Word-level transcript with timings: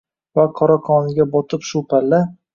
Va 0.37 0.45
qora 0.61 0.77
qoniga 0.87 1.29
botib 1.37 1.69
shu 1.73 1.85
palla 1.95 2.25